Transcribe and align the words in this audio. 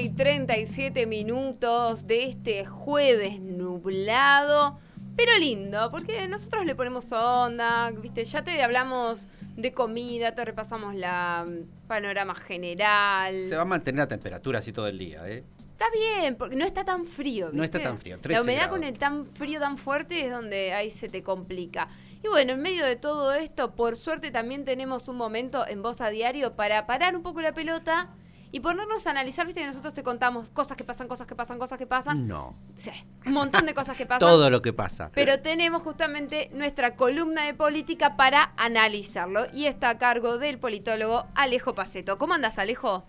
y 0.00 0.08
37 0.08 1.06
minutos 1.06 2.06
de 2.06 2.24
este 2.24 2.64
jueves 2.64 3.38
nublado, 3.38 4.78
pero 5.14 5.36
lindo, 5.38 5.90
porque 5.90 6.26
nosotros 6.26 6.64
le 6.64 6.74
ponemos 6.74 7.12
onda, 7.12 7.90
¿viste? 7.90 8.24
Ya 8.24 8.42
te 8.42 8.62
hablamos 8.62 9.28
de 9.56 9.72
comida, 9.72 10.34
te 10.34 10.42
repasamos 10.44 10.94
la 10.94 11.44
mm, 11.46 11.86
panorama 11.86 12.34
general. 12.34 13.34
Se 13.48 13.56
va 13.56 13.62
a 13.62 13.66
mantener 13.66 13.98
la 13.98 14.08
temperatura 14.08 14.60
así 14.60 14.72
todo 14.72 14.88
el 14.88 14.98
día, 14.98 15.28
¿eh? 15.28 15.44
Está 15.72 15.86
bien, 15.92 16.36
porque 16.36 16.56
no 16.56 16.64
está 16.64 16.84
tan 16.84 17.06
frío. 17.06 17.50
No 17.52 17.62
está 17.62 17.82
tan 17.82 17.98
frío. 17.98 18.16
La 18.16 18.22
13 18.22 18.42
humedad 18.42 18.58
grados. 18.58 18.78
con 18.78 18.84
el 18.84 18.98
tan 18.98 19.26
frío 19.26 19.60
tan 19.60 19.76
fuerte 19.76 20.26
es 20.26 20.32
donde 20.32 20.72
ahí 20.72 20.88
se 20.88 21.10
te 21.10 21.22
complica. 21.22 21.88
Y 22.22 22.28
bueno, 22.28 22.54
en 22.54 22.62
medio 22.62 22.86
de 22.86 22.96
todo 22.96 23.34
esto, 23.34 23.74
por 23.74 23.96
suerte 23.96 24.30
también 24.30 24.64
tenemos 24.64 25.08
un 25.08 25.16
momento 25.16 25.66
en 25.66 25.82
Voz 25.82 26.00
a 26.00 26.08
Diario 26.08 26.54
para 26.56 26.86
parar 26.86 27.16
un 27.16 27.22
poco 27.22 27.42
la 27.42 27.52
pelota 27.52 28.10
y 28.52 28.60
ponernos 28.60 29.06
a 29.06 29.10
analizar, 29.10 29.46
viste 29.46 29.60
que 29.60 29.66
nosotros 29.66 29.94
te 29.94 30.02
contamos 30.02 30.50
cosas 30.50 30.76
que 30.76 30.84
pasan, 30.84 31.06
cosas 31.06 31.26
que 31.26 31.36
pasan, 31.36 31.58
cosas 31.58 31.78
que 31.78 31.86
pasan. 31.86 32.26
No. 32.26 32.54
Sí, 32.74 32.90
un 33.26 33.32
montón 33.32 33.66
de 33.66 33.74
cosas 33.74 33.96
que 33.96 34.06
pasan. 34.06 34.20
Todo 34.20 34.50
lo 34.50 34.60
que 34.60 34.72
pasa. 34.72 35.10
Pero 35.14 35.40
tenemos 35.40 35.82
justamente 35.82 36.50
nuestra 36.52 36.96
columna 36.96 37.46
de 37.46 37.54
política 37.54 38.16
para 38.16 38.52
analizarlo 38.56 39.46
y 39.52 39.66
está 39.66 39.90
a 39.90 39.98
cargo 39.98 40.38
del 40.38 40.58
politólogo 40.58 41.26
Alejo 41.34 41.74
Paceto. 41.74 42.18
¿Cómo 42.18 42.34
andas, 42.34 42.58
Alejo? 42.58 43.04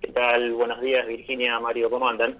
¿Qué 0.00 0.08
tal? 0.08 0.52
Buenos 0.54 0.80
días, 0.80 1.06
Virginia, 1.06 1.60
Mario, 1.60 1.88
¿cómo 1.88 2.08
andan? 2.08 2.38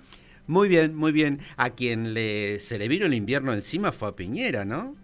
Muy 0.49 0.69
bien, 0.69 0.97
muy 0.97 1.13
bien. 1.13 1.41
A 1.57 1.71
quien 1.71 2.15
le, 2.15 2.59
se 2.59 2.79
le 2.79 2.89
vino 2.89 3.07
el 3.07 3.15
invierno 3.15 3.53
encima 3.53 3.93
fue 3.93 4.09
a 4.09 4.17
Piñera, 4.17 4.65
¿no? 4.65 4.97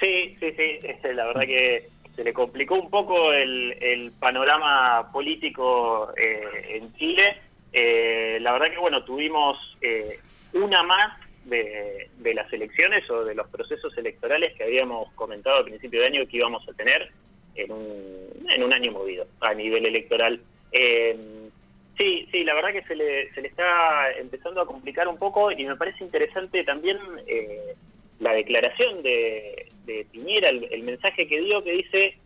Sí, 0.00 0.36
sí, 0.40 0.54
sí, 0.56 0.78
este, 0.82 1.12
la 1.12 1.26
verdad 1.26 1.42
que 1.42 1.88
se 2.18 2.24
le 2.24 2.32
complicó 2.32 2.74
un 2.74 2.90
poco 2.90 3.32
el, 3.32 4.10
panorama 4.18 5.08
político 5.12 6.12
eh, 6.16 6.66
en 6.70 6.92
Chile. 6.94 7.36
Eh, 7.72 8.38
la 8.40 8.50
verdad 8.50 8.72
que, 8.72 8.78
bueno, 8.78 9.04
tuvimos 9.04 9.56
eh, 9.80 10.18
una 10.52 10.82
más 10.82 11.16
de, 11.44 12.10
las 12.34 12.52
elecciones 12.52 13.08
o 13.08 13.24
de 13.24 13.36
los 13.36 13.46
procesos 13.46 13.96
electorales 13.96 14.52
que 14.56 14.64
habíamos 14.64 15.12
comentado 15.12 15.58
a 15.58 15.64
principio 15.64 16.00
de 16.00 16.06
año 16.08 16.26
que 16.26 16.38
íbamos 16.38 16.68
a 16.68 16.72
tener 16.72 17.08
en 17.54 17.70
un, 17.70 18.50
en 18.50 18.64
un 18.64 18.72
año 18.72 18.90
movido 18.90 19.28
a 19.38 19.54
nivel 19.54 19.86
electoral. 19.86 20.40
Sí, 20.72 22.28
sí, 22.32 22.42
la 22.42 22.54
verdad 22.54 22.72
que 22.72 22.82
se 22.82 22.96
le, 22.96 23.32
se 23.32 23.42
le 23.42 23.48
está 23.48 24.10
empezando 24.18 24.60
a 24.60 24.66
complicar 24.66 25.06
un 25.06 25.18
poco 25.18 25.52
y 25.52 25.64
me 25.64 25.76
parece 25.76 26.02
interesante 26.02 26.64
también 26.64 26.98
la 28.18 28.32
declaración 28.32 29.04
de, 29.04 29.68
de 29.88 30.04
Piñera, 30.04 30.50
el, 30.50 30.82
mensaje 30.82 31.26
que 31.26 31.40
dio 31.40 31.64
que 31.64 31.72
dice, 31.72 32.18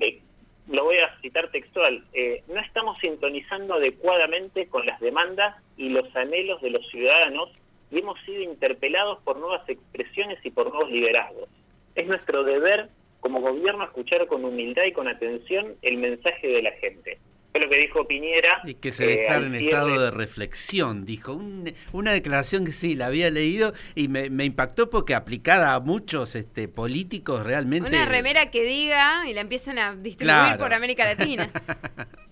eh, 0.00 0.20
lo 0.68 0.84
voy 0.84 0.96
a 0.98 1.18
citar 1.20 1.50
textual, 1.50 2.04
eh, 2.12 2.42
no 2.48 2.60
estamos 2.60 2.98
sintonizando 3.00 3.74
adecuadamente 3.74 4.68
con 4.68 4.86
las 4.86 5.00
demandas 5.00 5.56
y 5.76 5.90
los 5.90 6.14
anhelos 6.16 6.62
de 6.62 6.70
los 6.70 6.88
ciudadanos 6.88 7.50
y 7.90 7.98
hemos 7.98 8.20
sido 8.20 8.42
interpelados 8.42 9.18
por 9.24 9.38
nuevas 9.38 9.68
expresiones 9.68 10.38
y 10.44 10.50
por 10.50 10.70
nuevos 10.70 10.90
liderazgos. 10.90 11.48
Es 11.94 12.06
nuestro 12.06 12.44
deber 12.44 12.88
como 13.20 13.40
gobierno 13.40 13.84
escuchar 13.84 14.26
con 14.26 14.44
humildad 14.44 14.84
y 14.84 14.92
con 14.92 15.08
atención 15.08 15.76
el 15.82 15.98
mensaje 15.98 16.46
de 16.46 16.62
la 16.62 16.72
gente 16.72 17.18
fue 17.52 17.60
lo 17.60 17.68
que 17.68 17.78
dijo 17.78 18.06
Piñera. 18.06 18.60
Y 18.64 18.74
que 18.74 18.92
se 18.92 19.06
declara 19.06 19.46
en 19.46 19.54
estado 19.54 20.00
de 20.00 20.10
reflexión, 20.10 21.04
dijo. 21.04 21.32
Un, 21.32 21.74
una 21.92 22.12
declaración 22.12 22.64
que 22.64 22.72
sí, 22.72 22.94
la 22.94 23.06
había 23.06 23.30
leído 23.30 23.72
y 23.94 24.08
me, 24.08 24.30
me, 24.30 24.44
impactó 24.44 24.90
porque 24.90 25.14
aplicada 25.14 25.74
a 25.74 25.80
muchos 25.80 26.34
este, 26.34 26.68
políticos 26.68 27.44
realmente... 27.44 27.88
Una 27.88 28.04
remera 28.04 28.50
que 28.50 28.64
diga 28.64 29.28
y 29.28 29.34
la 29.34 29.40
empiezan 29.40 29.78
a 29.78 29.94
distribuir 29.94 30.36
claro. 30.36 30.58
por 30.58 30.74
América 30.74 31.04
Latina. 31.04 31.50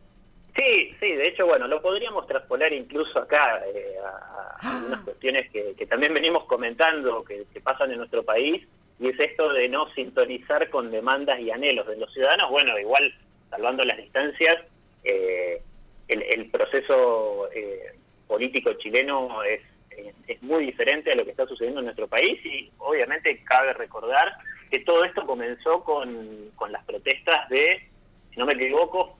Sí, 0.56 0.96
sí, 1.00 1.12
de 1.12 1.28
hecho, 1.28 1.46
bueno, 1.46 1.68
lo 1.68 1.82
podríamos 1.82 2.26
traspolar 2.26 2.72
incluso 2.72 3.18
acá 3.18 3.62
eh, 3.66 3.96
a, 4.02 4.66
a 4.66 4.76
algunas 4.78 5.00
cuestiones 5.02 5.50
que, 5.50 5.74
que, 5.76 5.86
también 5.86 6.14
venimos 6.14 6.44
comentando 6.44 7.22
que, 7.24 7.44
que, 7.52 7.60
pasan 7.60 7.90
en 7.92 7.98
nuestro 7.98 8.24
país, 8.24 8.66
y 8.98 9.08
es 9.08 9.20
esto 9.20 9.52
de 9.52 9.68
no 9.68 9.92
sintonizar 9.92 10.70
con 10.70 10.90
demandas 10.90 11.40
y 11.40 11.50
anhelos 11.50 11.86
de 11.86 11.98
los 11.98 12.10
ciudadanos. 12.10 12.50
Bueno, 12.50 12.78
igual, 12.78 13.12
salvando 13.50 13.84
las 13.84 13.98
distancias, 13.98 14.62
eh, 15.06 15.62
el, 16.08 16.50
proceso 16.50 17.48
eh, 17.52 17.94
político 18.26 18.72
chileno 18.74 19.42
es, 19.44 19.60
muy 20.42 20.66
diferente 20.66 21.10
a 21.10 21.14
lo 21.14 21.24
que 21.24 21.30
está 21.30 21.46
sucediendo 21.46 21.80
en 21.80 21.86
nuestro 21.86 22.06
país 22.06 22.38
y 22.44 22.70
obviamente 22.78 23.42
cabe 23.44 23.72
recordar 23.72 24.30
que 24.70 24.80
todo 24.80 25.04
esto 25.04 25.26
comenzó 25.26 25.82
con, 25.82 26.52
las 26.70 26.84
protestas 26.84 27.48
de, 27.48 27.88
si 28.30 28.38
no 28.38 28.44
me 28.44 28.52
equivoco, 28.52 29.16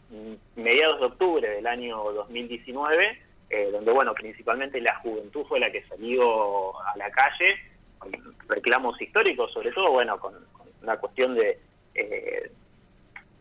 mediados 0.54 1.00
de 1.00 1.06
octubre 1.06 1.48
del 1.48 1.66
año 1.66 2.12
2019, 2.12 3.18
eh, 3.48 3.68
donde, 3.72 3.92
bueno, 3.92 4.12
principalmente 4.12 4.80
la 4.80 4.96
juventud 4.96 5.46
fue 5.46 5.60
la 5.60 5.70
que 5.70 5.84
salió 5.84 6.78
a 6.80 6.96
la 6.96 7.10
calle, 7.10 7.56
con 7.98 8.12
reclamos 8.48 9.00
históricos, 9.00 9.52
sobre 9.52 9.72
todo, 9.72 9.92
bueno, 9.92 10.18
con, 10.20 10.34
una 10.82 10.98
cuestión 10.98 11.34
de 11.34 11.58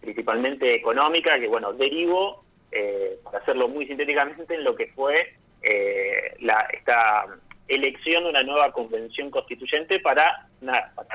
principalmente 0.06 0.74
económica, 0.74 1.38
que 1.40 1.48
bueno, 1.48 1.74
derivó, 1.74 2.46
eh, 2.72 3.20
para 3.24 3.40
hacerlo 3.40 3.68
muy 3.68 3.86
sintéticamente, 3.88 4.56
en 4.56 4.64
lo 4.64 4.76
que 4.76 4.88
fue 4.88 5.36
eh, 5.62 6.36
la, 6.40 6.62
esta 6.72 7.26
elección 7.68 8.24
de 8.24 8.30
una 8.30 8.44
nueva 8.44 8.72
convención 8.72 9.32
constituyente 9.32 10.00
para, 10.00 10.48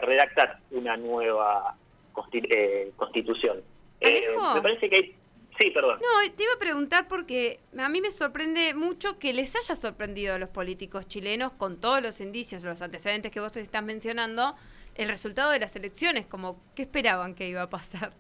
redactar 0.03 0.59
una 0.71 0.97
nueva 0.97 1.77
constitu 2.13 2.49
eh, 2.51 2.93
constitución. 2.97 3.63
me 4.01 4.63
parece 4.63 4.91
que 4.91 4.97
hay... 4.97 5.17
Sí, 5.59 5.71
perdón. 5.73 6.01
No, 6.01 6.33
te 6.35 6.43
iba 6.43 6.55
a 6.55 6.59
preguntar 6.59 7.07
porque 7.07 7.61
a 7.77 7.89
mí 7.91 8.01
me 8.01 8.11
sorprende 8.11 8.73
mucho 8.73 9.19
que 9.19 9.35
les 9.35 9.55
haya 9.55 9.77
sorprendido 9.77 10.35
a 10.35 10.39
los 10.39 10.49
políticos 10.49 11.07
chilenos 11.07 11.53
con 11.53 11.79
todos 11.79 12.01
los 12.01 12.23
indicios, 12.23 12.65
los 12.65 12.81
antecedentes 12.81 13.31
que 13.31 13.41
vos 13.41 13.55
estás 13.57 13.83
mencionando, 13.83 14.57
el 14.95 15.09
resultado 15.09 15.51
de 15.51 15.61
las 15.61 15.77
elecciones, 15.77 16.27
como 16.27 16.63
qué 16.75 16.83
esperaban 16.83 17.35
que 17.35 17.47
iba 17.47 17.63
a 17.63 17.69
pasar. 17.69 18.13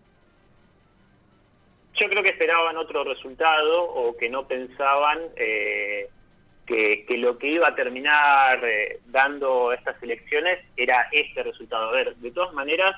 Yo 2.00 2.08
creo 2.08 2.22
que 2.22 2.30
esperaban 2.30 2.78
otro 2.78 3.04
resultado 3.04 3.84
o 3.84 4.16
que 4.16 4.30
no 4.30 4.48
pensaban 4.48 5.18
eh, 5.36 6.08
que, 6.64 7.04
lo 7.18 7.36
que 7.36 7.48
iba 7.48 7.68
a 7.68 7.74
terminar 7.74 8.64
eh, 8.64 9.00
dando 9.08 9.70
estas 9.74 10.02
elecciones 10.02 10.60
era 10.78 11.08
este 11.12 11.42
resultado. 11.42 11.90
A 11.90 11.92
ver, 11.92 12.16
de 12.16 12.30
todas 12.30 12.54
maneras, 12.54 12.96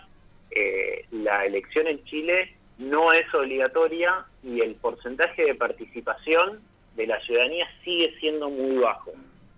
eh, 0.52 1.04
la 1.10 1.44
elección 1.44 1.88
en 1.88 2.04
Chile 2.04 2.54
no 2.78 3.12
es 3.12 3.26
obligatoria 3.34 4.24
y 4.44 4.60
el 4.60 4.76
porcentaje 4.76 5.46
de 5.46 5.56
participación 5.56 6.60
de 6.94 7.08
la 7.08 7.18
ciudadanía 7.22 7.66
sigue 7.82 8.14
siendo 8.20 8.50
muy 8.50 8.76
bajo. 8.76 9.10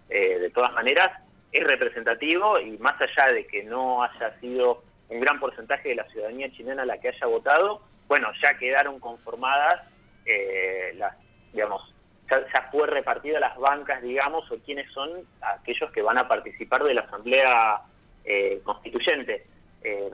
de 0.09 0.51
todas 0.55 0.73
maneras, 0.73 1.11
es 1.53 1.65
representativo 1.65 2.59
y 2.61 2.79
más 2.79 2.99
allá 2.99 3.31
de 3.31 3.47
que 3.47 3.63
no 3.63 4.03
haya 4.05 4.41
sido 4.41 4.83
un 5.11 5.21
gran 5.21 5.39
porcentaje 5.39 5.91
de 5.91 5.97
la 5.97 6.09
ciudadanía 6.09 6.51
chilena 6.53 6.87
la 6.87 6.99
que 6.99 7.09
haya 7.09 7.27
votado, 7.27 7.83
bueno, 8.09 8.29
ya 8.41 8.57
quedaron 8.57 9.01
conformadas 9.01 9.83
eh, 10.25 10.93
las, 10.97 11.15
digamos, 11.53 11.93
ya, 12.31 12.69
fue 12.71 12.87
repartida 12.87 13.39
las 13.39 13.57
bancas, 13.59 14.03
digamos, 14.03 14.51
o 14.51 14.59
quiénes 14.59 14.91
son 14.93 15.11
aquellos 15.41 15.91
que 15.93 16.03
van 16.03 16.19
a 16.19 16.27
participar 16.27 16.83
de 16.85 16.95
la 16.95 17.03
Asamblea 17.03 17.83
eh, 18.25 18.61
Constituyente. 18.65 19.47
Eh, 19.83 20.11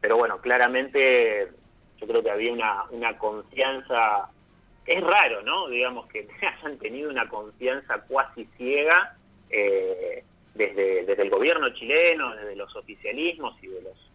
pero 0.00 0.16
bueno, 0.16 0.38
claramente 0.40 1.48
yo 2.00 2.06
creo 2.06 2.22
que 2.22 2.30
había 2.30 2.52
una, 2.52 2.84
una 2.90 3.16
confianza, 3.16 4.28
es 4.84 5.00
raro, 5.02 5.42
¿no? 5.42 5.68
Digamos, 5.68 6.06
que 6.08 6.28
hayan 6.42 6.78
tenido 6.78 7.10
una 7.10 7.28
confianza 7.28 8.00
cuasi 8.02 8.48
ciega 8.56 9.16
desde, 9.48 11.04
desde 11.04 11.22
el 11.22 11.30
gobierno 11.30 11.68
chileno, 11.70 12.34
desde 12.34 12.56
los 12.56 12.74
oficialismos 12.74 13.56
y 13.62 13.68
de 13.68 13.82
los 13.82 14.10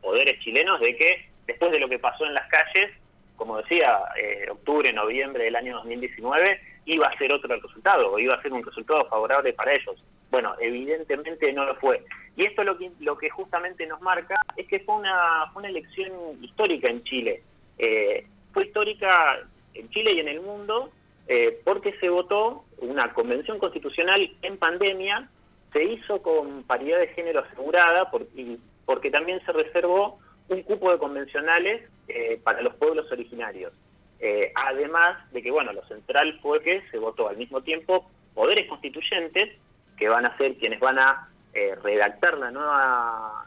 poderes 0.00 0.40
chilenos, 0.40 0.80
de 0.80 0.96
que 0.96 1.29
después 1.50 1.72
de 1.72 1.80
lo 1.80 1.88
que 1.88 1.98
pasó 1.98 2.24
en 2.24 2.34
las 2.34 2.48
calles, 2.48 2.90
como 3.36 3.58
decía, 3.58 3.98
eh, 4.20 4.46
octubre, 4.50 4.92
noviembre 4.92 5.44
del 5.44 5.56
año 5.56 5.76
2019, 5.76 6.60
iba 6.84 7.08
a 7.08 7.18
ser 7.18 7.32
otro 7.32 7.52
el 7.52 7.60
resultado, 7.60 8.18
iba 8.18 8.34
a 8.34 8.42
ser 8.42 8.52
un 8.52 8.64
resultado 8.64 9.04
favorable 9.06 9.52
para 9.52 9.74
ellos. 9.74 10.02
Bueno, 10.30 10.54
evidentemente 10.60 11.52
no 11.52 11.64
lo 11.64 11.74
fue. 11.76 12.04
Y 12.36 12.44
esto 12.44 12.62
lo 12.64 13.18
que, 13.18 13.30
justamente 13.30 13.86
nos 13.86 14.00
marca 14.00 14.36
es 14.56 14.66
que 14.68 14.80
fue 14.80 14.96
una, 14.96 15.50
elección 15.64 16.12
histórica 16.40 16.88
en 16.88 17.02
Chile. 17.04 17.42
Eh, 17.78 18.26
fue 18.52 18.66
histórica 18.66 19.40
en 19.74 19.90
Chile 19.90 20.12
y 20.12 20.20
en 20.20 20.28
el 20.28 20.40
mundo 20.40 20.92
eh, 21.26 21.60
porque 21.64 21.94
se 22.00 22.08
votó 22.08 22.64
una 22.78 23.12
convención 23.12 23.58
constitucional 23.58 24.30
en 24.42 24.56
pandemia, 24.56 25.28
se 25.72 25.84
hizo 25.84 26.22
con 26.22 26.62
paridad 26.64 26.98
de 26.98 27.08
género 27.08 27.40
asegurada 27.40 28.10
y 28.34 28.58
porque 28.84 29.10
también 29.10 29.40
se 29.46 29.52
reservó 29.52 30.18
un 30.50 30.62
cupo 30.62 30.90
de 30.90 30.98
convencionales 30.98 31.88
eh, 32.08 32.40
para 32.42 32.60
los 32.60 32.74
pueblos 32.74 33.10
originarios. 33.10 33.72
Eh, 34.18 34.52
además 34.54 35.16
de 35.32 35.42
que, 35.42 35.50
bueno, 35.50 35.72
lo 35.72 35.84
central 35.86 36.38
fue 36.42 36.60
que 36.60 36.82
se 36.90 36.98
votó 36.98 37.28
al 37.28 37.36
mismo 37.36 37.62
tiempo 37.62 38.10
poderes 38.34 38.68
constituyentes, 38.68 39.56
que 39.96 40.08
van 40.08 40.26
a 40.26 40.36
ser 40.36 40.56
quienes 40.56 40.80
van 40.80 40.98
a 40.98 41.28
eh, 41.54 41.74
redactar 41.82 42.36
la 42.38 42.50
nueva 42.50 43.46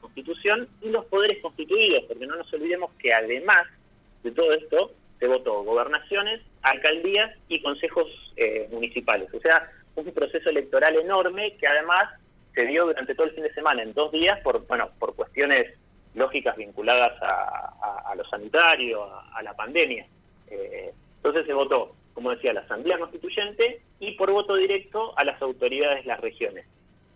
constitución, 0.00 0.68
y 0.80 0.90
los 0.90 1.04
poderes 1.06 1.38
constituidos, 1.42 2.04
porque 2.04 2.26
no 2.26 2.36
nos 2.36 2.52
olvidemos 2.52 2.92
que 2.98 3.12
además 3.12 3.66
de 4.22 4.30
todo 4.30 4.52
esto, 4.52 4.92
se 5.18 5.26
votó 5.26 5.64
gobernaciones, 5.64 6.40
alcaldías 6.62 7.36
y 7.48 7.62
consejos 7.62 8.06
municipales. 8.70 9.28
O 9.32 9.40
sea, 9.40 9.68
un 9.96 10.12
proceso 10.12 10.50
electoral 10.50 10.96
enorme 10.96 11.56
que 11.56 11.66
además 11.66 12.10
se 12.54 12.66
dio 12.66 12.86
durante 12.86 13.14
todo 13.14 13.26
el 13.26 13.34
fin 13.34 13.44
de 13.44 13.54
semana, 13.54 13.82
en 13.82 13.92
dos 13.92 14.12
días, 14.12 14.38
por, 14.40 14.66
bueno, 14.66 14.90
por 14.98 15.14
cuestiones 15.14 15.74
lógicas 16.14 16.56
vinculadas 16.56 17.12
a, 17.22 18.14
lo 18.16 18.24
sanitario, 18.26 19.04
a, 19.32 19.42
la 19.42 19.54
pandemia. 19.54 20.06
Eh, 20.48 20.92
entonces 21.16 21.46
se 21.46 21.52
votó, 21.52 21.96
como 22.12 22.30
decía, 22.30 22.52
la 22.52 22.60
Asamblea 22.60 22.98
Constituyente 22.98 23.82
y 23.98 24.12
por 24.12 24.30
voto 24.30 24.54
directo 24.54 25.12
a 25.16 25.24
las 25.24 25.40
autoridades 25.42 26.04
de 26.04 26.08
las 26.08 26.20
regiones. 26.20 26.66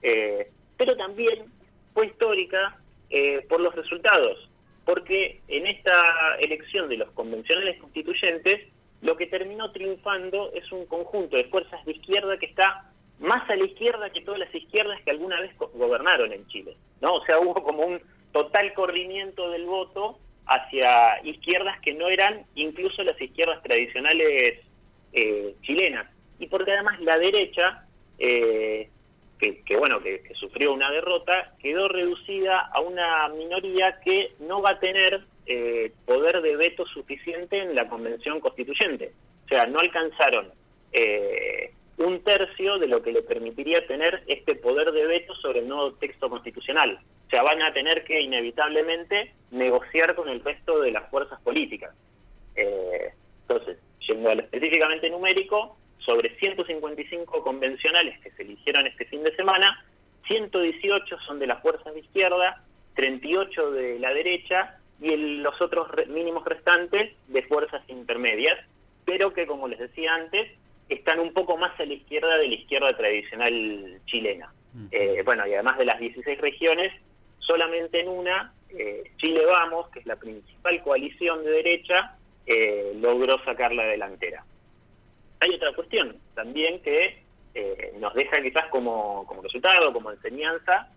Eh, 0.03 0.51
pero 0.77 0.97
también 0.97 1.47
fue 1.95 2.07
histórica 2.07 2.77
eh, 3.11 3.45
por 3.49 3.61
los 3.61 3.75
resultados, 3.75 4.51
porque 4.85 5.41
en 5.49 5.67
esta 5.67 6.37
elección 6.41 6.89
de 6.89 6.97
los 6.97 7.11
convencionales 7.13 7.81
constituyentes, 7.81 8.69
lo 9.03 9.17
que 9.17 9.27
terminó 9.27 9.71
triunfando 9.71 10.51
es 10.53 10.71
un 10.73 10.87
conjunto 10.87 11.37
de 11.37 11.45
fuerzas 11.45 11.85
de 11.85 11.93
izquierda 11.93 12.39
que 12.39 12.47
está 12.47 12.91
más 13.21 13.49
a 13.51 13.57
la 13.57 13.65
izquierda 13.65 14.11
que 14.11 14.21
todas 14.21 14.41
las 14.41 14.55
izquierdas 14.55 15.01
que 15.03 15.11
alguna 15.11 15.41
vez 15.41 15.53
gobernaron 15.57 16.33
en 16.33 16.47
Chile. 16.49 16.77
¿no? 17.01 17.15
O 17.15 17.25
sea, 17.25 17.39
hubo 17.41 17.55
como 17.63 17.85
un 17.85 18.01
total 18.33 18.73
corrimiento 18.75 19.51
del 19.51 19.67
voto 19.67 20.19
hacia 20.47 21.21
izquierdas 21.25 21.79
que 21.81 21.95
no 21.95 22.09
eran 22.09 22.45
incluso 22.55 23.03
las 23.05 23.21
izquierdas 23.21 23.63
tradicionales 23.63 24.61
eh, 25.13 25.55
chilenas. 25.63 26.07
Y 26.39 26.47
porque 26.47 26.73
además 26.73 27.01
la 27.01 27.19
derecha, 27.19 27.87
eh, 28.19 28.89
que, 29.39 29.77
bueno, 29.77 30.03
que, 30.03 30.23
sufrió 30.35 30.73
una 30.73 30.91
derrota, 30.91 31.55
quedó 31.61 31.89
reducida 31.89 32.59
a 32.59 32.81
una 32.81 33.29
minoría 33.29 34.01
que 34.01 34.33
no 34.41 34.63
va 34.63 34.71
a 34.71 34.81
tener 34.81 35.25
eh, 35.47 35.93
poder 36.07 36.41
de 36.43 36.57
veto 36.57 36.87
suficiente 36.87 37.61
en 37.61 37.75
la 37.75 37.89
convención 37.89 38.41
constituyente. 38.41 39.13
O 39.45 39.49
sea, 39.49 39.67
no 39.67 39.81
alcanzaron 39.81 40.53
un 41.99 42.23
tercio 42.23 42.79
de 42.79 42.87
lo 42.87 43.03
que 43.03 43.13
le 43.13 43.23
permitiría 43.23 43.87
tener 43.87 44.23
este 44.27 44.55
poder 44.55 44.93
de 44.93 45.07
veto 45.07 45.35
sobre 45.35 45.61
el 45.61 45.69
nuevo 45.69 45.93
texto 45.95 46.31
constitucional. 46.31 47.01
O 47.29 47.31
sea, 47.31 47.43
van 47.43 47.61
a 47.61 47.75
tener 47.75 48.05
que 48.05 48.23
inevitablemente 48.23 49.35
negociar 49.51 50.15
con 50.15 50.31
el 50.31 50.43
resto 50.43 50.81
de 50.81 50.93
las 50.93 51.11
fuerzas 51.11 51.39
políticas. 51.43 51.95
Eh, 52.57 53.13
entonces, 53.47 53.77
yendo 54.01 54.31
a 54.31 54.35
lo 54.35 54.43
específicamente 54.43 55.11
numérico, 55.11 55.77
sobre 55.99 56.35
155 56.39 57.43
convencionales 57.43 58.19
que 58.21 58.31
se 58.31 58.43
eligieron 58.45 58.87
este 58.87 59.05
fin 59.05 59.23
de 59.23 59.37
semana, 59.37 59.85
118 60.27 61.19
son 61.27 61.39
de 61.39 61.47
las 61.47 61.61
fuerzas 61.61 61.93
de 61.93 62.01
izquierda, 62.01 62.65
38 62.95 63.73
de 63.73 63.99
la 63.99 64.15
derecha 64.15 64.79
y 64.99 65.15
los 65.43 65.61
otros 65.61 65.89
mínimos 66.09 66.47
restantes 66.47 67.13
de 67.27 67.43
fuerzas 67.43 67.83
intermedias, 67.89 68.59
pero 69.05 69.35
que, 69.35 69.47
como 69.47 69.69
les 69.69 69.79
decía 69.79 70.15
antes, 70.15 70.51
están 70.89 71.21
un 71.21 71.35
poco 71.35 71.59
más 71.59 71.79
a 71.79 71.85
la 71.85 71.93
izquierda 71.93 72.39
de 72.39 72.49
la 72.49 72.55
izquierda 72.55 72.97
tradicional 72.97 74.01
chilena. 74.07 74.51
Eh, 74.91 75.23
bueno, 75.27 75.47
y 75.47 75.53
además 75.53 75.77
de 75.77 75.85
las 75.85 75.99
16 75.99 76.41
regiones, 76.41 76.93
solamente 77.49 78.01
en 78.01 78.09
una, 78.09 78.53
eh, 78.69 79.11
Chile 79.17 79.45
Vamos, 79.47 79.89
que 79.89 80.01
es 80.01 80.07
la 80.07 80.17
principal 80.17 80.83
coalición 80.83 81.43
de 81.45 81.51
derecha, 81.51 82.17
eh, 82.47 82.93
logró 83.01 83.43
sacar 83.45 83.75
la 83.75 83.85
delantera. 83.85 84.45
Hay 85.41 85.55
otra 85.55 85.73
cuestión 85.73 86.17
también 86.35 86.81
que 86.83 87.27
nos 87.99 88.15
deja 88.15 88.41
quizás 88.41 88.67
como, 88.67 89.27
como 89.27 89.43
resultado, 89.43 89.93
como 89.93 90.13
enseñanza, 90.13 90.93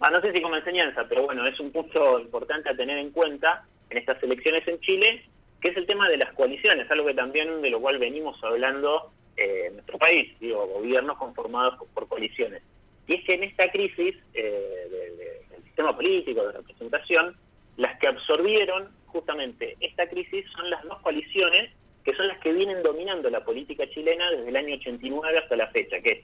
ah, 0.00 0.10
no 0.10 0.22
sé 0.22 0.32
si 0.32 0.40
como 0.40 0.56
enseñanza, 0.56 1.04
pero 1.06 1.24
bueno, 1.24 1.46
es 1.46 1.60
un 1.60 1.70
punto 1.70 2.18
importante 2.18 2.70
a 2.70 2.76
tener 2.76 2.96
en 2.96 3.10
cuenta 3.10 3.66
en 3.90 3.98
estas 3.98 4.22
elecciones 4.22 4.66
en 4.66 4.80
Chile, 4.80 5.22
que 5.60 5.68
es 5.68 5.76
el 5.76 5.86
tema 5.86 6.08
de 6.08 6.16
las 6.16 6.32
coaliciones, 6.32 6.90
algo 6.90 7.06
que 7.06 7.14
también 7.14 7.60
de 7.60 7.70
lo 7.70 7.80
cual 7.80 7.98
venimos 7.98 8.42
hablando 8.42 9.12
eh, 9.36 9.66
en 9.66 9.74
nuestro 9.74 9.98
país, 9.98 10.34
digo, 10.40 10.66
gobiernos 10.66 11.18
conformados 11.18 11.76
por, 11.92 12.08
coaliciones. 12.08 12.62
Y 13.06 13.14
es 13.14 13.24
que 13.24 13.34
en 13.34 13.42
esta 13.44 13.70
crisis 13.70 14.16
eh, 14.32 14.88
del 14.90 15.45
sistema 15.76 15.94
político, 15.94 16.46
de 16.46 16.52
representación, 16.52 17.36
las 17.76 17.98
que 17.98 18.06
absorbieron 18.06 18.88
justamente 19.06 19.76
esta 19.80 20.08
crisis 20.08 20.46
son 20.56 20.70
las 20.70 20.82
dos 20.84 20.98
coaliciones 21.02 21.70
que 22.02 22.14
son 22.14 22.28
las 22.28 22.38
que 22.38 22.52
vienen 22.52 22.82
dominando 22.82 23.28
la 23.28 23.44
política 23.44 23.86
chilena 23.90 24.30
desde 24.30 24.48
el 24.48 24.56
año 24.56 24.76
89 24.76 25.38
hasta 25.38 25.56
la 25.56 25.66
fecha, 25.68 26.00
que 26.00 26.12
es 26.12 26.18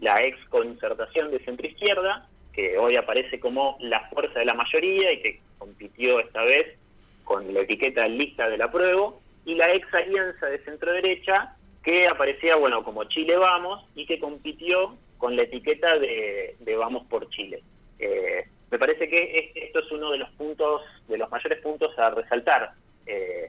la 0.00 0.24
ex 0.24 0.38
concertación 0.48 1.30
de 1.32 1.40
centroizquierda, 1.40 2.28
que 2.52 2.78
hoy 2.78 2.96
aparece 2.96 3.40
como 3.40 3.76
la 3.80 4.08
fuerza 4.08 4.38
de 4.38 4.44
la 4.46 4.54
mayoría 4.54 5.12
y 5.12 5.20
que 5.20 5.40
compitió 5.58 6.20
esta 6.20 6.44
vez 6.44 6.78
con 7.24 7.52
la 7.52 7.60
etiqueta 7.60 8.06
lista 8.08 8.48
del 8.48 8.62
apruebo, 8.62 9.20
y 9.44 9.56
la 9.56 9.74
ex 9.74 9.92
alianza 9.92 10.46
de 10.46 10.64
centro 10.64 10.92
derecha, 10.92 11.56
que 11.82 12.06
aparecía, 12.06 12.56
bueno, 12.56 12.84
como 12.84 13.04
Chile 13.04 13.36
Vamos, 13.36 13.84
y 13.94 14.06
que 14.06 14.18
compitió 14.18 14.96
con 15.18 15.36
la 15.36 15.42
etiqueta 15.42 15.98
de, 15.98 16.56
Vamos 16.78 17.04
por 17.06 17.28
Chile. 17.30 17.62
Eh, 17.98 18.46
me 18.74 18.78
parece 18.80 19.08
que 19.08 19.52
esto 19.54 19.78
es 19.78 19.92
uno 19.92 20.10
de 20.10 20.18
los 20.18 20.28
puntos, 20.30 20.82
de 21.06 21.16
los 21.16 21.30
mayores 21.30 21.60
puntos 21.60 21.96
a 21.96 22.10
resaltar. 22.10 22.72
Eh, 23.06 23.48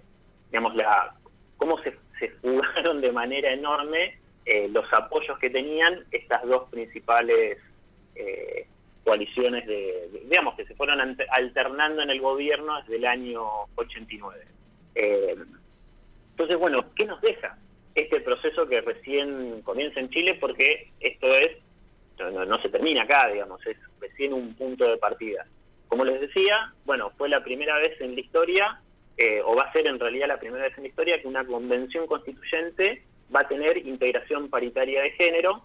digamos, 0.52 0.76
la, 0.76 1.16
cómo 1.58 1.80
se, 1.82 1.98
jugaron 2.44 3.02
de 3.02 3.12
manera 3.12 3.52
enorme 3.52 4.20
eh, 4.46 4.68
los 4.68 4.86
apoyos 4.94 5.40
que 5.40 5.50
tenían 5.50 6.06
estas 6.12 6.44
dos 6.44 6.70
principales 6.70 7.58
coaliciones 9.04 9.66
de, 9.66 10.10
digamos, 10.30 10.54
que 10.54 10.66
se 10.66 10.76
fueron 10.76 11.18
alternando 11.32 12.04
en 12.04 12.12
el 12.12 12.22
gobierno 12.22 12.80
desde 12.82 12.98
el 12.98 13.06
año 13.06 13.44
89. 13.78 14.46
Eh, 14.94 15.36
entonces, 16.32 16.58
bueno, 16.58 16.86
¿qué 16.96 17.06
nos 17.06 17.20
deja 17.22 17.58
este 17.96 18.22
proceso 18.22 18.68
que 18.68 18.82
recién 18.82 19.64
comienza 19.64 20.00
en 20.00 20.12
Chile? 20.12 20.38
Porque 20.40 20.92
esto 21.00 21.34
es, 21.34 21.58
no, 22.18 22.62
se 22.62 22.70
termina 22.70 23.04
acá, 23.04 23.28
digamos, 23.30 23.66
es 23.66 23.78
recién 24.00 24.34
un 24.34 24.54
punto 24.56 24.86
de 24.86 24.98
partida. 24.98 25.46
Como 25.88 26.06
les 26.06 26.22
decía, 26.22 26.74
bueno, 26.86 27.12
fue 27.18 27.30
la 27.30 27.44
primera 27.44 27.78
vez 27.78 28.00
en 28.02 28.16
la 28.16 28.22
historia, 28.22 28.82
eh, 29.18 29.42
o 29.44 29.56
va 29.56 29.64
a 29.64 29.72
ser 29.72 29.88
en 29.88 30.00
realidad 30.00 30.28
la 30.28 30.40
primera 30.40 30.64
vez 30.64 30.78
en 30.78 30.84
la 30.84 30.90
historia, 30.90 31.22
que 31.22 31.28
una 31.28 31.46
convención 31.46 32.08
constituyente 32.08 33.04
va 33.34 33.42
a 33.42 33.48
tener 33.48 33.78
integración 33.78 34.50
paritaria 34.50 35.02
de 35.02 35.12
género. 35.12 35.64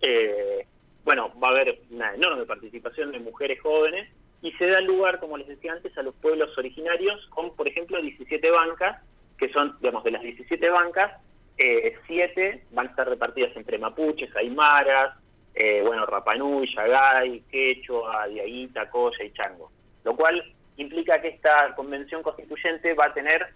Eh, 0.00 0.66
bueno, 1.04 1.32
va 1.42 1.48
a 1.48 1.50
haber 1.52 1.80
una 1.90 2.14
enorme 2.14 2.44
participación 2.44 3.12
de 3.12 3.20
mujeres 3.20 3.60
jóvenes 3.60 4.08
y 4.42 4.52
se 4.52 4.66
da 4.66 4.80
lugar, 4.80 5.20
como 5.20 5.36
les 5.36 5.48
decía 5.48 5.72
antes, 5.72 5.96
a 5.98 6.02
los 6.02 6.14
pueblos 6.14 6.56
originarios 6.56 7.26
con, 7.30 7.54
por 7.54 7.68
ejemplo, 7.68 8.00
17 8.00 8.50
bancas, 8.50 9.02
que 9.36 9.50
son, 9.50 9.76
digamos, 9.80 10.04
de 10.04 10.12
las 10.12 10.22
17 10.22 10.70
bancas, 10.70 11.12
eh, 11.58 11.94
7 12.06 12.64
van 12.70 12.86
a 12.86 12.90
estar 12.90 13.08
repartidas 13.08 13.54
entre 13.54 13.78
mapuches, 13.78 14.34
aymaras, 14.34 15.19
eh, 15.54 15.82
bueno, 15.84 16.06
Rapanui, 16.06 16.72
Yagay, 16.74 17.42
Quechua, 17.50 18.26
Diaguita, 18.28 18.88
Coya 18.90 19.24
y 19.24 19.32
Chango. 19.32 19.70
Lo 20.04 20.16
cual 20.16 20.42
implica 20.76 21.20
que 21.20 21.28
esta 21.28 21.74
convención 21.74 22.22
constituyente 22.22 22.94
va 22.94 23.06
a 23.06 23.14
tener, 23.14 23.46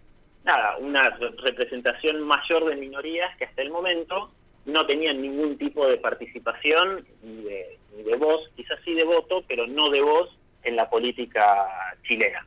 nada, 0.45 0.77
una 0.79 1.11
representación 1.11 2.21
mayor 2.21 2.67
de 2.67 2.77
minorías 2.77 3.37
que 3.37 3.45
hasta 3.45 3.63
el 3.63 3.71
momento, 3.71 4.31
no 4.67 4.87
tenían 4.87 5.21
ningún 5.21 5.59
tipo 5.59 5.87
de 5.87 5.99
participación 5.99 7.07
ni 7.23 7.43
de, 7.43 8.17
voz, 8.19 8.51
quizás 8.57 8.79
sí 8.85 8.95
de 8.95 9.05
voto, 9.05 9.45
pero 9.47 9.67
no 9.67 9.91
de 9.91 10.01
voz 10.01 10.31
en 10.63 10.77
la 10.77 10.89
política 10.89 11.67
chilena. 12.03 12.47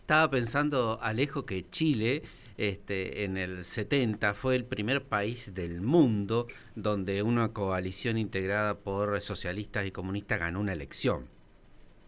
Estaba 0.00 0.30
pensando, 0.30 0.98
Alejo, 1.02 1.46
que 1.46 1.68
Chile 1.70 2.22
este, 2.58 3.24
en 3.24 3.36
el 3.36 3.64
70 3.64 4.34
fue 4.34 4.56
el 4.56 4.64
primer 4.64 5.04
país 5.04 5.54
del 5.54 5.80
mundo 5.80 6.46
donde 6.74 7.22
una 7.22 7.52
coalición 7.52 8.18
integrada 8.18 8.78
por 8.78 9.20
socialistas 9.20 9.86
y 9.86 9.90
comunistas 9.90 10.38
ganó 10.38 10.60
una 10.60 10.72
elección. 10.72 11.28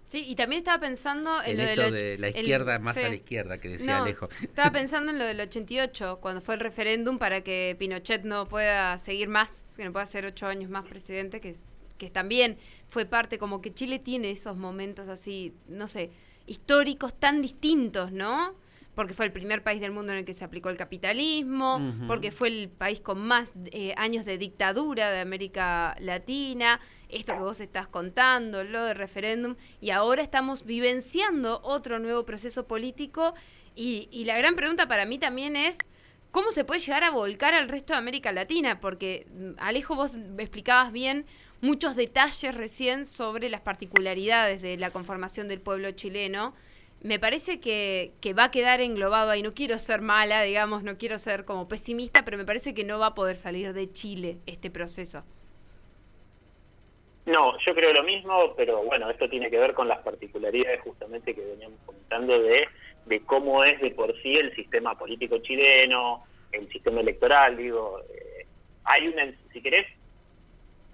Sí, 0.09 0.25
y 0.27 0.37
también 0.37 0.61
estaba 0.61 0.81
pensando 0.81 1.43
en, 1.45 1.59
lo 1.59 1.91
de, 1.91 2.17
la 2.19 2.31
izquierda 2.31 2.79
más 2.79 2.97
a 2.97 3.11
la 3.11 3.15
izquierda 3.15 3.59
que 3.59 3.69
decía 3.69 3.99
Alejo. 3.99 4.31
Estaba 4.41 4.71
pensando 4.73 5.13
en 5.13 5.19
lo 5.19 5.27
del 5.27 5.39
88, 5.39 6.19
cuando 6.23 6.41
fue 6.41 6.55
el 6.55 6.61
referéndum 6.61 7.19
para 7.19 7.43
que 7.43 7.77
Pinochet 7.79 8.25
no 8.25 8.49
pueda 8.49 8.97
seguir 8.97 9.29
más, 9.29 9.65
que 9.77 9.85
no 9.85 9.93
pueda 9.93 10.07
ser 10.07 10.25
ocho 10.25 10.47
años 10.47 10.71
más 10.71 10.87
presidente, 10.87 11.43
que, 11.43 11.55
que 11.99 12.09
también 12.09 12.57
fue 12.89 13.05
parte, 13.05 13.37
como 13.39 13.61
que 13.61 13.75
Chile 13.75 13.99
tiene 13.99 14.31
esos 14.31 14.57
momentos 14.57 15.09
así, 15.09 15.53
no 15.69 15.87
sé, 15.89 16.11
históricos 16.47 17.13
tan 17.21 17.43
distintos, 17.43 18.11
¿no? 18.11 18.55
Porque 18.99 19.15
fue 19.15 19.27
el 19.27 19.31
primer 19.31 19.63
país 19.63 19.81
del 19.81 19.93
mundo 19.93 20.11
en 20.11 20.19
el 20.19 20.25
que 20.25 20.35
se 20.35 20.45
aplicó 20.45 20.71
el 20.71 20.77
capitalismo, 20.77 21.95
porque 22.09 22.33
fue 22.33 22.49
el 22.49 22.69
país 22.69 23.01
con 23.01 23.21
más 23.21 23.53
eh, 23.67 23.95
años 23.97 24.25
de 24.25 24.39
dictadura 24.39 25.13
de 25.13 25.21
América 25.21 25.95
Latina, 26.01 26.81
esto 27.09 27.33
que 27.33 27.39
vos 27.39 27.61
estás 27.61 27.87
contando, 27.87 28.65
lo 28.65 28.83
de 28.83 28.95
referéndum, 28.95 29.55
y 29.81 29.91
ahora 29.91 30.21
estamos 30.21 30.65
vivenciando 30.65 31.61
otro 31.63 32.01
nuevo 32.01 32.27
proceso 32.27 32.67
político 32.67 33.35
y, 33.77 34.09
y 34.11 34.25
la 34.25 34.37
gran 34.37 34.57
pregunta 34.57 34.89
para 34.89 35.07
mí 35.07 35.17
también 35.17 35.55
es... 35.55 35.79
¿Cómo 36.33 36.51
se 36.51 36.65
puede 36.65 36.81
llegar 36.81 37.05
a 37.05 37.11
volcar 37.11 37.55
al 37.55 37.71
resto 37.71 37.95
de 37.95 38.01
América 38.01 38.33
Latina? 38.33 38.81
Porque, 38.81 39.27
mm, 39.31 39.53
Alejo, 39.59 39.95
vos 39.95 40.15
explicabas 40.39 40.93
bien 40.93 41.25
muchos 41.63 41.97
detalles 41.97 42.55
recién 42.55 43.07
sobre 43.07 43.49
las 43.49 43.61
particularidades 43.63 44.61
de 44.61 44.77
la 44.77 44.91
conformación 44.91 45.47
del 45.49 45.61
pueblo 45.61 45.91
chileno 45.93 46.55
me 47.01 47.19
parece 47.19 47.61
que, 47.61 48.13
va 48.37 48.45
a 48.45 48.51
quedar 48.51 48.81
englobado 48.81 49.31
ahí. 49.31 49.43
No 49.43 49.55
quiero 49.55 49.79
ser 49.79 50.01
mala, 50.01 50.43
digamos, 50.43 50.83
no 50.83 50.99
quiero 50.99 51.19
ser 51.19 51.45
como 51.45 51.69
pesimista, 51.69 52.25
pero 52.25 52.37
me 52.37 52.45
parece 52.45 52.75
que 52.75 52.85
no 52.85 52.99
va 52.99 53.07
a 53.07 53.15
poder 53.15 53.37
salir 53.37 53.73
de 53.73 53.93
Chile 53.93 54.39
este 54.47 54.71
proceso. 54.71 55.25
No, 57.27 57.59
yo 57.59 57.75
creo 57.75 57.93
lo 57.93 58.03
mismo, 58.05 58.55
pero 58.57 58.83
bueno, 58.85 59.11
esto 59.11 59.29
tiene 59.29 59.51
que 59.51 59.59
ver 59.59 59.75
con 59.75 59.87
las 59.87 59.99
particularidades 59.99 60.81
justamente 60.81 61.35
que 61.35 61.45
veníamos 61.45 61.79
comentando 61.85 62.41
de, 62.41 62.67
de 63.05 63.21
cómo 63.21 63.65
es 63.65 63.79
de 63.83 63.91
por 63.91 64.15
sí 64.23 64.39
el 64.39 64.55
sistema 64.55 64.97
político 64.97 65.39
chileno, 65.39 66.25
el 66.53 66.69
sistema 66.71 67.01
electoral, 67.01 67.59
digo, 67.59 68.01
eh, 68.15 68.47
hay 68.85 69.09
una, 69.09 69.31
si 69.53 69.61
querés, 69.61 69.87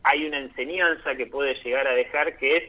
hay 0.03 0.27
una 0.27 0.39
enseñanza 0.39 1.15
que 1.15 1.27
puede 1.27 1.55
llegar 1.63 1.87
a 1.87 1.95
dejar 1.95 2.37
que 2.37 2.57
es 2.57 2.65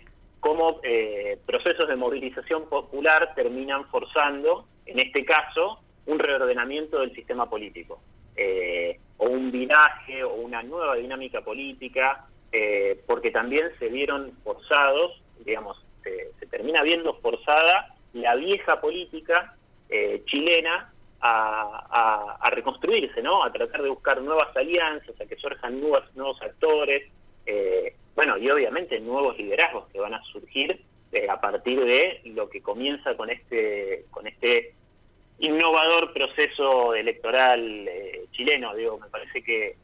cómo 0.45 0.79
eh, 0.83 1.39
procesos 1.43 1.87
de 1.87 1.95
movilización 1.95 2.69
popular 2.69 3.33
terminan 3.33 3.87
forzando, 3.87 4.67
en 4.85 4.99
este 4.99 5.25
caso, 5.25 5.79
un 6.05 6.19
reordenamiento 6.19 6.99
del 6.99 7.15
sistema 7.15 7.49
político, 7.49 7.99
eh, 8.35 8.99
o 9.17 9.25
un 9.25 9.51
viraje, 9.51 10.23
o 10.23 10.35
una 10.35 10.61
nueva 10.61 10.97
dinámica 10.97 11.41
política, 11.41 12.27
eh, 12.51 13.01
porque 13.07 13.31
también 13.31 13.71
se 13.79 13.89
vieron 13.89 14.33
forzados, 14.43 15.19
digamos, 15.43 15.83
se 16.03 16.45
termina 16.45 16.83
viendo 16.83 17.15
forzada 17.15 17.95
la 18.13 18.35
vieja 18.35 18.79
política 18.79 19.55
chilena 20.25 20.93
a, 21.21 22.51
reconstruirse, 22.51 23.23
¿no? 23.23 23.43
A 23.43 23.51
tratar 23.51 23.81
de 23.81 23.89
buscar 23.89 24.21
nuevas 24.21 24.55
alianzas, 24.55 25.19
a 25.19 25.25
que 25.25 25.37
surjan 25.37 25.81
nuevos, 25.81 26.03
nuevos 26.13 26.39
actores, 26.43 27.11
bueno, 28.15 28.37
y 28.37 28.49
obviamente 28.49 28.99
nuevos 28.99 29.37
liderazgos 29.37 29.87
que 29.91 29.99
van 29.99 30.13
a 30.13 30.23
surgir 30.23 30.81
eh, 31.11 31.27
a 31.29 31.39
partir 31.39 31.83
de 31.83 32.21
lo 32.25 32.49
que 32.49 32.61
comienza 32.61 33.15
con 33.15 33.29
este, 33.29 34.05
con 34.11 34.25
este 34.27 34.73
innovador 35.39 36.13
proceso 36.13 36.95
electoral 36.95 37.87
eh, 37.87 38.25
chileno. 38.31 38.73
Digo, 38.75 38.97
me 38.97 39.07
parece 39.07 39.43
que 39.43 39.75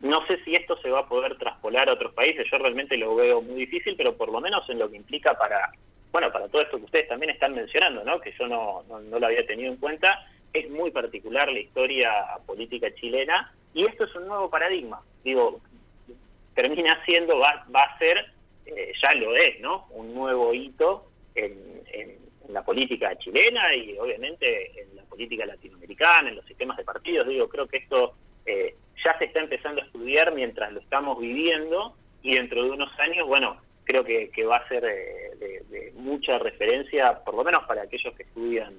no 0.00 0.26
sé 0.26 0.42
si 0.44 0.54
esto 0.54 0.76
se 0.82 0.90
va 0.90 1.00
a 1.00 1.08
poder 1.08 1.38
traspolar 1.38 1.88
a 1.88 1.94
otros 1.94 2.12
países, 2.12 2.46
yo 2.50 2.58
realmente 2.58 2.98
lo 2.98 3.14
veo 3.14 3.40
muy 3.40 3.56
difícil, 3.60 3.96
pero 3.96 4.16
por 4.16 4.30
lo 4.30 4.40
menos 4.40 4.68
en 4.68 4.78
lo 4.78 4.90
que 4.90 4.96
implica 4.96 5.32
para, 5.38 5.72
bueno, 6.12 6.30
para 6.30 6.48
todo 6.48 6.60
esto 6.60 6.76
que 6.76 6.84
ustedes 6.84 7.08
también 7.08 7.30
están 7.30 7.54
mencionando, 7.54 8.04
¿no? 8.04 8.20
que 8.20 8.32
yo 8.38 8.46
no, 8.46 8.84
no 8.88 9.18
lo 9.18 9.26
había 9.26 9.46
tenido 9.46 9.72
en 9.72 9.78
cuenta, 9.78 10.26
es 10.52 10.68
muy 10.68 10.90
particular 10.90 11.50
la 11.50 11.58
historia 11.58 12.12
política 12.46 12.94
chilena 12.94 13.52
y 13.72 13.86
esto 13.86 14.04
es 14.04 14.14
un 14.14 14.28
nuevo 14.28 14.50
paradigma. 14.50 15.00
Digo, 15.24 15.60
termina 16.54 17.02
siendo, 17.04 17.38
va, 17.38 17.66
va 17.74 17.84
a 17.84 17.98
ser, 17.98 18.32
eh, 18.66 18.92
ya 19.00 19.14
lo 19.14 19.36
es, 19.36 19.60
¿no? 19.60 19.86
Un 19.90 20.14
nuevo 20.14 20.54
hito 20.54 21.10
en, 21.34 21.74
la 22.48 22.62
política 22.62 23.16
chilena 23.16 23.74
y 23.74 23.96
obviamente 23.96 24.78
en 24.78 24.96
la 24.96 25.02
política 25.04 25.46
latinoamericana, 25.46 26.28
en 26.28 26.36
los 26.36 26.44
sistemas 26.44 26.76
de 26.76 26.84
partidos. 26.84 27.26
Digo, 27.26 27.48
creo 27.48 27.66
que 27.66 27.78
esto 27.78 28.14
eh, 28.44 28.76
ya 29.02 29.16
se 29.18 29.24
está 29.24 29.40
empezando 29.40 29.80
a 29.80 29.86
estudiar 29.86 30.34
mientras 30.34 30.70
lo 30.70 30.80
estamos 30.80 31.18
viviendo 31.18 31.96
y 32.22 32.34
dentro 32.34 32.62
de 32.62 32.70
unos 32.70 32.90
años, 33.00 33.26
bueno, 33.26 33.56
creo 33.84 34.04
que, 34.04 34.30
va 34.44 34.58
a 34.58 34.68
ser 34.68 34.84
eh, 34.84 35.64
de, 35.70 35.92
mucha 35.96 36.38
referencia, 36.38 37.24
por 37.24 37.34
lo 37.34 37.44
menos 37.44 37.64
para 37.64 37.82
aquellos 37.82 38.14
que 38.14 38.24
estudian 38.24 38.74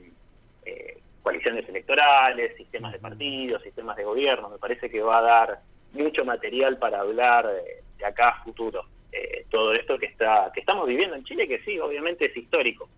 coaliciones 1.24 1.67
electorales, 1.67 2.55
sistemas 2.55 2.94
de 2.94 3.00
partidos, 3.00 3.63
sistemas 3.63 3.98
de 3.98 4.03
gobierno. 4.03 4.50
Me 4.50 4.60
parece 4.60 4.91
que 4.91 5.01
va 5.01 5.17
a 5.17 5.22
dar 5.24 5.60
mucho 5.95 6.25
material 6.25 6.77
para 6.77 6.99
hablar 6.99 7.47
de, 7.47 8.05
acá 8.05 8.29
a 8.29 8.43
futuro. 8.43 8.85
Eh, 9.11 9.45
todo 9.49 9.73
esto 9.73 9.97
que 9.97 10.07
está 10.07 10.51
que 10.53 10.59
estamos 10.59 10.87
viviendo 10.87 11.15
en 11.15 11.23
Chile, 11.23 11.47
que 11.47 11.59
sí, 11.59 11.79
obviamente 11.79 12.25
es 12.25 12.35
histórico. 12.35 12.89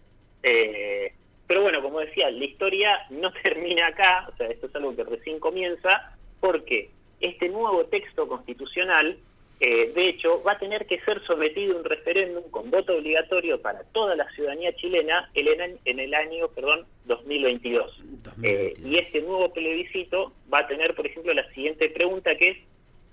Eh, 0.42 1.14
pero 1.46 1.62
bueno, 1.62 1.82
como 1.82 2.00
decía, 2.00 2.32
la 2.32 2.44
historia 2.44 3.06
no 3.10 3.32
termina 3.44 3.88
acá, 3.88 4.28
o 4.32 4.36
sea, 4.36 4.48
esto 4.48 4.68
es 4.68 4.76
algo 4.76 4.96
que 4.96 5.04
recién 5.04 5.40
comienza, 5.40 6.18
porque 6.40 6.90
este 7.20 7.50
nuevo 7.50 7.86
texto 7.86 8.28
constitucional, 8.28 9.20
eh, 9.60 9.92
de 9.94 10.10
hecho, 10.10 10.42
va 10.44 10.54
a 10.54 10.60
tener 10.60 10.86
que 10.88 11.00
ser 11.02 11.24
sometido 11.26 11.76
a 11.76 11.80
un 11.80 11.86
referéndum 11.86 12.50
con 12.50 12.70
voto 12.72 12.96
obligatorio 12.96 13.62
para 13.62 13.84
toda 13.86 14.16
la 14.16 14.30
ciudadanía 14.32 14.76
chilena 14.76 15.30
en 15.34 16.00
el 16.00 16.14
año 16.14 16.48
perdón, 16.50 16.86
2022. 17.06 18.04
y 18.44 18.98
este 18.98 19.22
nuevo 19.22 19.52
plebiscito 19.54 20.34
va 20.52 20.60
a 20.60 20.68
tener, 20.68 20.96
por 20.96 21.08
ejemplo, 21.08 21.34
la 21.34 21.48
siguiente 21.54 21.90
pregunta, 21.90 22.36
que 22.36 22.50
es 22.50 22.58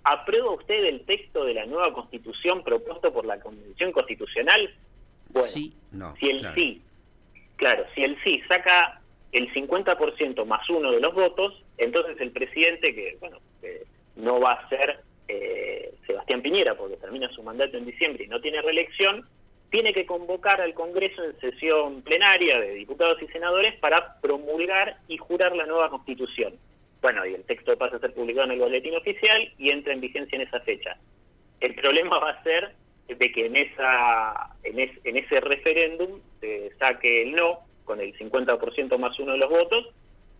¿Aprueba 0.05 0.51
usted 0.51 0.85
el 0.85 1.05
texto 1.07 1.45
de 1.45 1.55
la 1.55 1.67
nueva 1.67 1.93
constitución 1.95 2.63
propuesto 2.63 3.13
por 3.13 3.25
la 3.25 3.41
Convención 3.41 3.91
Constitucional? 3.91 4.75
Bueno, 5.31 5.49
sí, 5.49 5.75
no, 5.93 6.15
si 6.17 6.31
el 6.31 6.55
sí, 6.55 6.83
claro, 7.57 7.85
si 7.95 8.05
el 8.05 8.23
sí 8.23 8.43
saca 8.47 9.01
el 9.33 9.53
50% 9.53 10.45
más 10.45 10.69
uno 10.71 10.93
de 10.93 11.01
los 11.01 11.15
votos, 11.15 11.65
entonces 11.79 12.21
el 12.21 12.31
presidente, 12.31 12.95
que 12.95 13.17
bueno, 13.19 13.39
no 14.17 14.41
va 14.41 14.53
a 14.53 14.69
ser 14.69 15.01
eh, 15.27 15.95
Sebastián 16.07 16.43
Piñera, 16.43 16.77
porque 16.77 16.97
termina 16.97 17.29
su 17.31 17.43
mandato 17.43 17.77
en 17.77 17.87
diciembre 17.87 18.25
y 18.25 18.29
no 18.29 18.41
tiene 18.41 18.63
reelección, 18.63 19.27
tiene 19.71 19.93
que 19.93 20.07
convocar 20.07 20.61
al 20.61 20.75
Congreso 20.75 21.25
en 21.25 21.41
sesión 21.41 22.03
plenaria 22.03 22.61
de 22.61 22.75
diputados 22.75 23.21
y 23.23 23.27
senadores 23.29 23.75
para 23.81 24.21
promulgar 24.21 24.99
y 25.09 25.17
jurar 25.17 25.57
la 25.57 25.67
nueva 25.67 25.91
constitución. 25.91 26.55
Bueno, 27.05 27.27
y 27.27 27.35
el 27.35 27.45
texto 27.45 27.77
pasa 27.77 27.97
a 27.97 28.01
ser 28.01 28.15
publicado 28.15 28.47
en 28.47 28.53
el 28.53 28.61
boletín 28.61 28.97
oficial 28.97 29.53
y 29.59 29.69
entra 29.69 29.93
en 29.93 30.01
vigencia 30.01 30.37
en 30.37 30.49
esa 30.49 30.59
fecha. 30.61 30.97
El 31.61 31.75
problema 31.75 32.19
va 32.19 32.31
a 32.31 32.43
ser 32.43 32.75
de 33.07 33.31
que 33.31 33.45
en, 33.45 33.57
ese 35.17 35.41
referéndum 35.43 36.19
saque 36.79 37.25
el 37.25 37.33
no 37.33 37.59
con 37.85 38.01
el 38.01 38.17
50% 38.17 38.97
más 38.97 39.19
uno 39.19 39.33
de 39.33 39.39
los 39.39 39.51
votos 39.51 39.91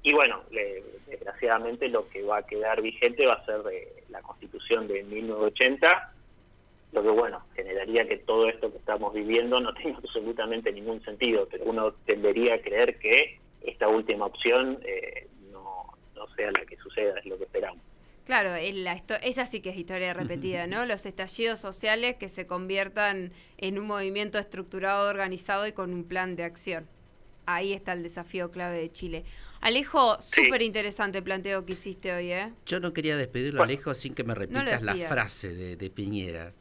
y 0.03 0.15
bueno, 0.15 0.41
desgraciadamente 1.07 1.91
lo 1.91 2.09
que 2.09 2.23
va 2.23 2.39
a 2.39 2.47
quedar 2.47 2.81
vigente 2.81 3.27
va 3.27 3.35
a 3.35 3.45
ser 3.45 3.61
la 4.09 4.23
constitución 4.23 4.89
de 4.89 5.03
1980, 5.03 6.15
lo 6.93 7.03
que 7.03 7.11
bueno, 7.11 7.45
generaría 7.55 8.09
que 8.09 8.17
todo 8.17 8.49
esto 8.49 8.73
que 8.73 8.79
estamos 8.79 9.13
viviendo 9.13 9.61
no 9.61 9.75
tenga 9.75 9.99
absolutamente 9.99 10.73
ningún 10.73 11.05
sentido, 11.05 11.47
pero 11.51 11.65
uno 11.67 11.93
tendería 12.07 12.55
a 12.55 12.63
creer 12.63 12.99
que 12.99 13.39
esta 13.61 13.89
última 13.89 14.25
opción 14.25 14.79
eh, 14.87 15.29
sea 16.37 16.51
la 16.53 16.65
que 16.67 16.77
suceda, 16.77 17.19
es 17.19 17.27
lo 17.27 17.39
que 17.39 17.45
esperamos. 17.45 17.83
Claro, 18.25 18.55
esa 18.55 19.47
sí 19.47 19.61
que 19.61 19.71
es 19.71 19.77
historia 19.77 20.15
repetida, 20.15 20.67
¿no? 20.67 20.87
Los 20.87 21.05
estallidos 21.05 21.59
sociales 21.59 22.17
que 22.17 22.31
se 22.31 22.47
conviertan 22.47 23.33
en 23.59 23.79
un 23.79 23.87
movimiento 23.87 24.39
estructurado, 24.39 25.11
organizado 25.11 25.67
y 25.67 25.73
con 25.73 25.93
un 25.93 26.05
plan 26.05 26.35
de 26.35 26.45
acción. 26.45 26.89
Ahí 27.45 27.75
está 27.75 27.93
el 27.93 28.03
desafío 28.03 28.51
clave 28.51 28.79
de 28.79 28.91
Chile. 28.91 29.25
Alejo, 29.61 30.19
súper 30.23 30.63
interesante 30.63 31.19
el 31.19 31.25
planteo 31.25 31.67
que 31.67 31.75
hiciste 31.75 32.15
hoy, 32.15 32.33
¿eh? 32.33 32.53
Yo 32.65 32.81
no 32.81 32.95
quería 32.95 33.19
despedirlo, 33.19 33.63
Alejo, 33.63 33.93
sin 33.93 34.15
que 34.15 34.25
me 34.25 34.35
repitas 34.35 34.81
la 34.81 34.95
frase 34.95 35.77
de, 35.77 35.91
Piñera. 35.91 36.55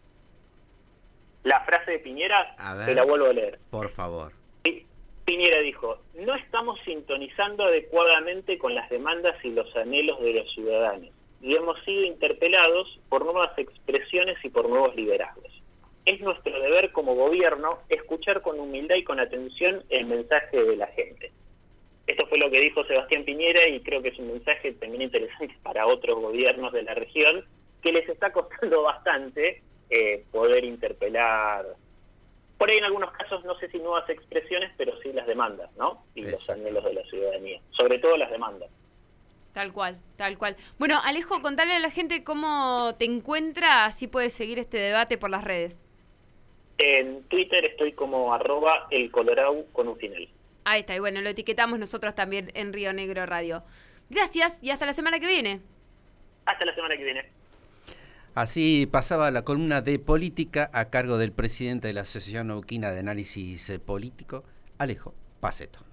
La 1.44 1.62
frase 1.62 1.92
de 1.92 2.00
Piñera, 2.00 2.58
te 2.86 2.94
la 2.94 3.04
vuelvo 3.06 3.28
a 3.28 3.34
leer. 3.34 3.60
Por 3.70 3.90
favor. 3.90 4.34
Piñera 5.26 5.60
dijo, 5.60 6.00
no 6.16 6.36
estamos 6.36 6.80
sintonizando 6.86 7.64
adecuadamente 7.64 8.58
con 8.58 8.76
las 8.76 8.90
demandas 8.90 9.36
y 9.44 9.50
los 9.52 9.74
anhelos 9.76 10.22
de 10.22 10.34
los 10.34 10.54
ciudadanos 10.54 11.10
y 11.44 11.56
hemos 11.56 11.78
sido 11.84 12.04
interpelados 12.04 13.00
por 13.10 13.26
nuevas 13.26 13.52
expresiones 13.58 14.38
y 14.44 14.50
por 14.50 14.70
nuevos 14.70 14.96
liderazgos. 14.96 15.52
Es 16.06 16.22
nuestro 16.22 16.58
deber 16.58 16.94
como 16.94 17.16
gobierno 17.16 17.80
escuchar 17.90 18.42
con 18.42 18.60
humildad 18.60 18.96
y 18.96 19.04
con 19.04 19.20
atención 19.20 19.84
el 19.90 20.06
mensaje 20.06 20.64
de 20.64 20.78
la 20.78 20.88
gente. 20.88 21.32
Esto 22.08 22.26
fue 22.28 22.38
lo 22.38 22.50
que 22.50 22.62
dijo 22.62 22.86
Sebastián 22.86 23.26
Piñera 23.26 23.68
y 23.68 23.82
creo 23.82 24.02
que 24.02 24.10
es 24.10 24.20
un 24.20 24.28
mensaje 24.28 24.72
también 24.74 25.04
interesante 25.04 25.56
para 25.64 25.86
otros 25.86 26.20
gobiernos 26.20 26.72
de 26.72 26.84
la 26.84 26.94
región 26.94 27.46
que 27.82 27.92
les 27.92 28.08
está 28.08 28.32
costando 28.32 28.82
bastante 28.84 29.62
eh, 29.90 30.24
poder 30.32 30.64
interpelar 30.64 31.66
por 32.58 32.70
ahí 32.70 32.78
en 32.78 32.86
algunos 32.86 33.12
casos, 33.12 33.44
no 33.46 33.58
sé 33.60 33.70
si 33.70 33.80
nuevas 33.80 34.10
expresiones, 34.10 34.72
pero 34.78 35.00
sí 35.02 35.12
las 35.12 35.28
demandas, 35.28 35.70
¿no? 35.76 36.06
Y 36.16 36.26
los 36.26 36.50
anhelos 36.50 36.84
de 36.84 36.94
la 36.94 37.04
ciudadanía, 37.04 37.62
sobre 37.72 38.00
todo 38.00 38.18
las 38.18 38.32
demandas. 38.32 38.70
Tal 39.54 39.72
cual, 39.72 40.00
tal 40.18 40.38
cual. 40.38 40.56
Bueno, 40.80 41.00
Alejo, 41.04 41.42
contale 41.42 41.74
a 41.74 41.80
la 41.80 41.92
gente 41.92 42.24
cómo 42.24 42.96
te 42.98 43.06
encuentra, 43.06 43.86
así 43.86 44.08
puedes 44.08 44.34
seguir 44.34 44.58
este 44.58 44.78
debate 44.78 45.18
por 45.18 45.30
las 45.30 45.44
redes. 45.44 45.78
En 46.80 47.24
Twitter 47.26 47.64
estoy 47.66 47.94
como 47.94 48.34
arroba 48.34 48.88
el 48.90 49.12
Colorado 49.12 49.66
con 49.74 49.88
un 49.88 49.98
final. 49.98 50.28
Ahí 50.66 50.80
está, 50.80 50.96
y 50.96 51.00
bueno, 51.00 51.22
lo 51.22 51.30
etiquetamos 51.30 51.78
nosotros 51.78 52.16
también 52.16 52.50
en 52.56 52.74
Río 52.74 52.94
Negro 52.94 53.26
Radio. 53.26 53.64
Gracias 54.10 54.58
y 54.62 54.72
hasta 54.72 54.86
la 54.86 54.94
semana 54.94 55.20
que 55.20 55.28
viene. 55.28 55.62
Hasta 56.46 56.66
la 56.66 56.74
semana 56.74 56.98
que 56.98 57.04
viene. 57.04 57.30
Así 58.36 58.88
pasaba 58.92 59.30
la 59.30 59.44
columna 59.44 59.82
de 59.82 60.00
política 60.00 60.72
a 60.74 60.86
cargo 60.86 61.20
del 61.20 61.32
presidente 61.32 61.88
de 61.88 61.94
la 61.94 62.02
Asociación 62.02 62.48
Neuquina 62.48 62.92
de 62.92 63.00
Análisis 63.00 63.72
Político, 63.86 64.44
Alejo 64.80 65.14
Paceto. 65.40 65.93